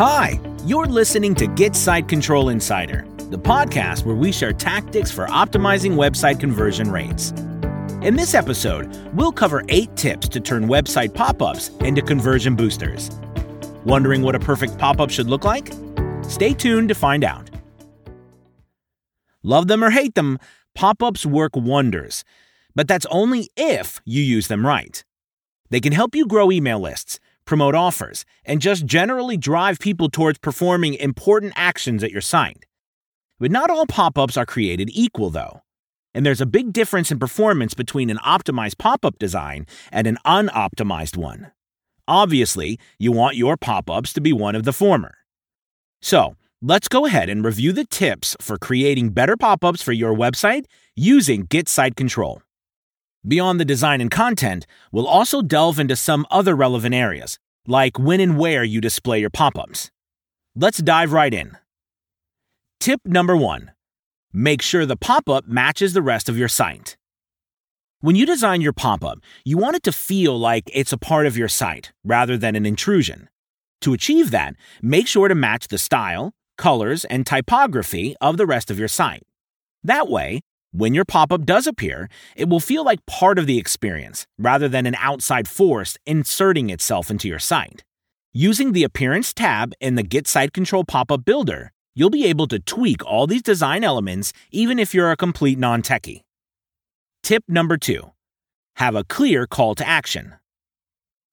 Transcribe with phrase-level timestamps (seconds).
[0.00, 5.26] Hi, you're listening to Get Site Control Insider, the podcast where we share tactics for
[5.26, 7.32] optimizing website conversion rates.
[8.00, 13.10] In this episode, we'll cover eight tips to turn website pop ups into conversion boosters.
[13.84, 15.70] Wondering what a perfect pop up should look like?
[16.22, 17.50] Stay tuned to find out.
[19.42, 20.38] Love them or hate them,
[20.74, 22.24] pop ups work wonders,
[22.74, 25.04] but that's only if you use them right.
[25.68, 30.38] They can help you grow email lists promote offers, and just generally drive people towards
[30.38, 32.66] performing important actions at your site.
[33.38, 35.62] But not all pop ups are created equal, though.
[36.12, 40.18] And there's a big difference in performance between an optimized pop up design and an
[40.26, 41.52] unoptimized one.
[42.08, 45.14] Obviously, you want your pop ups to be one of the former.
[46.02, 50.14] So, let's go ahead and review the tips for creating better pop ups for your
[50.14, 50.64] website
[50.96, 52.42] using Get Site Control.
[53.26, 58.20] Beyond the design and content, we'll also delve into some other relevant areas, like when
[58.20, 59.90] and where you display your pop ups.
[60.56, 61.56] Let's dive right in.
[62.80, 63.72] Tip number one
[64.32, 66.96] make sure the pop up matches the rest of your site.
[68.00, 71.26] When you design your pop up, you want it to feel like it's a part
[71.26, 73.28] of your site rather than an intrusion.
[73.82, 78.70] To achieve that, make sure to match the style, colors, and typography of the rest
[78.70, 79.24] of your site.
[79.82, 80.40] That way,
[80.72, 84.68] when your pop up does appear, it will feel like part of the experience rather
[84.68, 87.84] than an outside force inserting itself into your site.
[88.32, 92.46] Using the Appearance tab in the Get Site Control pop up builder, you'll be able
[92.46, 96.20] to tweak all these design elements even if you're a complete non techie.
[97.22, 98.12] Tip number two
[98.76, 100.34] have a clear call to action.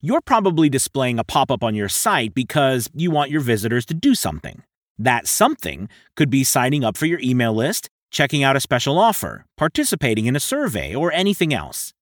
[0.01, 3.93] You're probably displaying a pop up on your site because you want your visitors to
[3.93, 4.63] do something.
[4.97, 9.45] That something could be signing up for your email list, checking out a special offer,
[9.57, 11.93] participating in a survey, or anything else.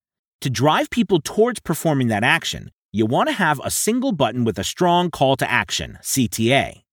[0.42, 4.58] To drive people towards performing that action, you want to have a single button with
[4.60, 6.84] a strong call to action, CTA.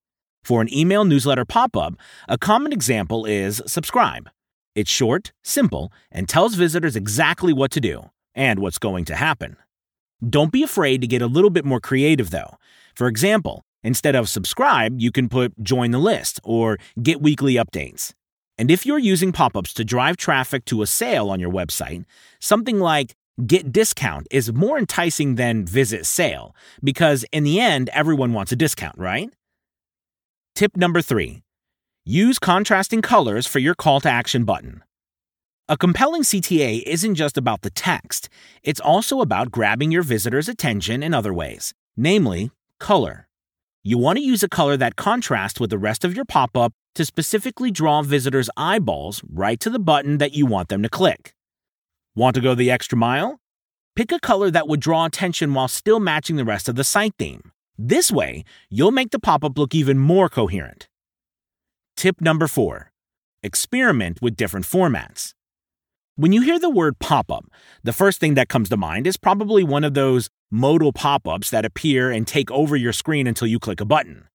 [0.43, 1.93] For an email newsletter pop up,
[2.27, 4.29] a common example is subscribe.
[4.75, 9.55] It's short, simple, and tells visitors exactly what to do and what's going to happen.
[10.27, 12.57] Don't be afraid to get a little bit more creative, though.
[12.95, 18.13] For example, instead of subscribe, you can put join the list or get weekly updates.
[18.57, 22.05] And if you're using pop ups to drive traffic to a sale on your website,
[22.39, 23.15] something like
[23.45, 28.55] get discount is more enticing than visit sale because in the end, everyone wants a
[28.55, 29.29] discount, right?
[30.55, 31.41] Tip number three
[32.05, 34.83] use contrasting colors for your call to action button.
[35.69, 38.27] A compelling CTA isn't just about the text,
[38.61, 43.29] it's also about grabbing your visitor's attention in other ways, namely, color.
[43.85, 46.71] You want to use a color that contrasts with the rest of your pop up
[46.95, 51.35] to specifically draw visitors' eyeballs right to the button that you want them to click.
[52.15, 53.41] Want to go the extra mile?
[53.93, 57.13] Pick a color that would draw attention while still matching the rest of the site
[57.19, 57.51] theme.
[57.77, 60.87] This way, you'll make the pop up look even more coherent.
[61.97, 62.89] Tip number four
[63.43, 65.33] experiment with different formats.
[66.15, 67.45] When you hear the word pop up,
[67.81, 71.49] the first thing that comes to mind is probably one of those modal pop ups
[71.49, 74.27] that appear and take over your screen until you click a button.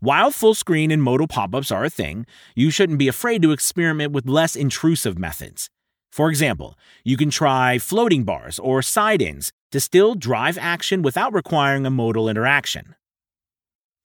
[0.00, 3.52] While full screen and modal pop ups are a thing, you shouldn't be afraid to
[3.52, 5.70] experiment with less intrusive methods.
[6.10, 11.32] For example, you can try floating bars or slide ins to still drive action without
[11.32, 12.96] requiring a modal interaction.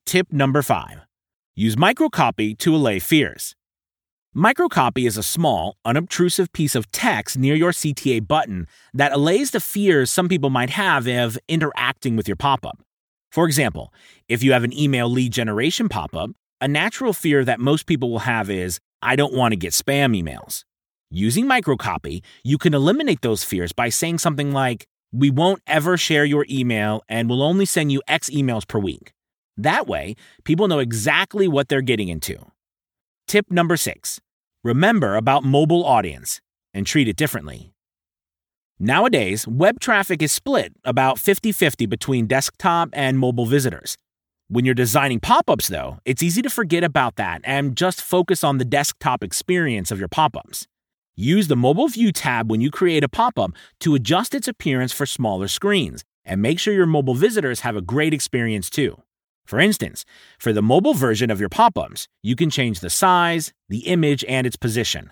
[0.06, 1.00] Tip number five
[1.56, 3.56] use microcopy to allay fears.
[4.36, 9.60] Microcopy is a small, unobtrusive piece of text near your CTA button that allays the
[9.60, 12.80] fears some people might have of interacting with your pop up.
[13.34, 13.94] For example,
[14.30, 16.30] if you have an email lead generation pop up,
[16.62, 20.18] a natural fear that most people will have is I don't want to get spam
[20.18, 20.64] emails.
[21.10, 26.24] Using microcopy, you can eliminate those fears by saying something like, We won't ever share
[26.24, 29.12] your email and we'll only send you X emails per week.
[29.58, 30.16] That way,
[30.46, 32.38] people know exactly what they're getting into.
[33.28, 34.20] Tip number six
[34.64, 36.42] remember about mobile audience
[36.74, 37.74] and treat it differently.
[38.80, 43.98] Nowadays, web traffic is split about 50 50 between desktop and mobile visitors.
[44.48, 48.44] When you're designing pop ups, though, it's easy to forget about that and just focus
[48.44, 50.68] on the desktop experience of your pop ups.
[51.16, 53.52] Use the Mobile View tab when you create a pop up
[53.82, 57.82] to adjust its appearance for smaller screens and make sure your mobile visitors have a
[57.82, 59.02] great experience too.
[59.52, 60.06] For instance,
[60.40, 64.24] for the mobile version of your pop ups, you can change the size, the image,
[64.30, 65.12] and its position.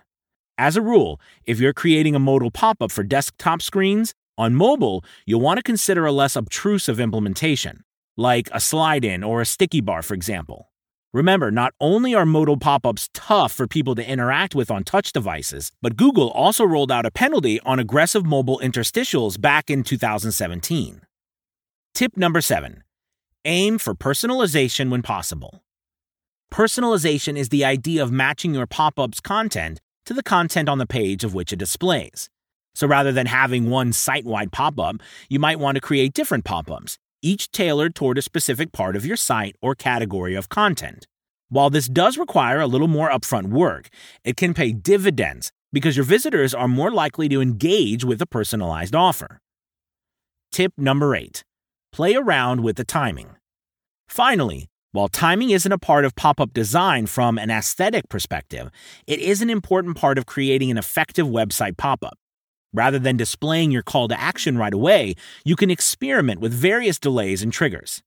[0.57, 5.03] As a rule, if you're creating a modal pop up for desktop screens, on mobile,
[5.25, 7.83] you'll want to consider a less obtrusive implementation,
[8.15, 10.71] like a slide in or a sticky bar, for example.
[11.12, 15.12] Remember, not only are modal pop ups tough for people to interact with on touch
[15.12, 21.01] devices, but Google also rolled out a penalty on aggressive mobile interstitials back in 2017.
[21.94, 22.83] Tip number seven
[23.45, 25.63] Aim for personalization when possible.
[26.53, 30.86] Personalization is the idea of matching your pop up's content to the content on the
[30.86, 32.30] page of which it displays.
[32.75, 34.97] So rather than having one site wide pop up,
[35.30, 39.06] you might want to create different pop ups, each tailored toward a specific part of
[39.06, 41.07] your site or category of content.
[41.47, 43.88] While this does require a little more upfront work,
[44.25, 48.95] it can pay dividends because your visitors are more likely to engage with a personalized
[48.95, 49.39] offer.
[50.51, 51.45] Tip number eight
[51.91, 53.30] play around with the timing.
[54.07, 58.69] Finally, while timing isn't a part of pop up design from an aesthetic perspective,
[59.06, 62.18] it is an important part of creating an effective website pop up.
[62.74, 67.41] Rather than displaying your call to action right away, you can experiment with various delays
[67.41, 68.01] and triggers.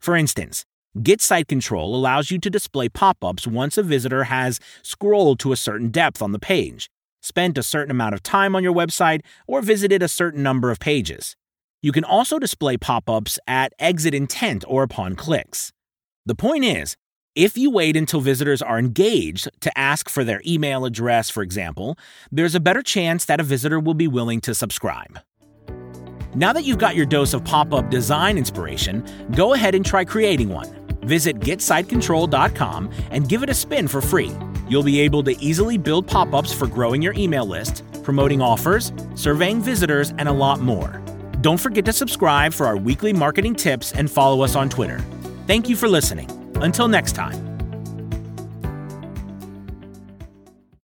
[0.00, 0.64] For instance,
[1.02, 5.52] Get Site Control allows you to display pop ups once a visitor has scrolled to
[5.52, 6.88] a certain depth on the page,
[7.20, 10.80] spent a certain amount of time on your website, or visited a certain number of
[10.80, 11.36] pages.
[11.80, 15.72] You can also display pop ups at exit intent or upon clicks.
[16.26, 16.96] The point is,
[17.36, 21.96] if you wait until visitors are engaged to ask for their email address, for example,
[22.32, 25.20] there's a better chance that a visitor will be willing to subscribe.
[26.34, 30.04] Now that you've got your dose of pop up design inspiration, go ahead and try
[30.04, 30.66] creating one.
[31.02, 34.32] Visit GetSiteControl.com and give it a spin for free.
[34.68, 38.92] You'll be able to easily build pop ups for growing your email list, promoting offers,
[39.14, 41.00] surveying visitors, and a lot more.
[41.40, 44.98] Don't forget to subscribe for our weekly marketing tips and follow us on Twitter.
[45.46, 46.28] Thank you for listening.
[46.56, 47.47] Until next time.